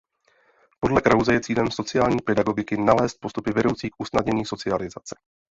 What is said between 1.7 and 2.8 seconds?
sociální pedagogiky